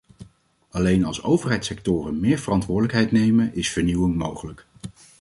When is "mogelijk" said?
4.15-4.65